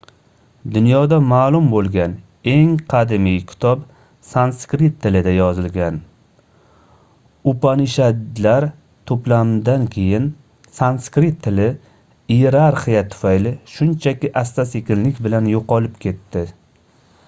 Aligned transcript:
dunyoda 0.75 1.17
maʼlum 1.31 1.65
boʻlgan 1.71 2.13
eng 2.53 2.71
qadimiy 2.93 3.35
kitob 3.51 3.83
sanskrit 4.29 4.95
tilida 5.03 5.33
yozilgan 5.35 5.99
upanishadlar 7.53 8.67
toʻplamidan 9.13 9.85
keyin 9.99 10.25
sanskrit 10.81 11.39
tili 11.49 11.69
iyerarxiya 12.39 13.07
tufayli 13.15 13.55
shunchaki 13.77 14.35
asta-sekinlik 14.45 15.23
bilan 15.29 15.53
yoʻqolib 15.55 16.05
ketdi 16.09 16.47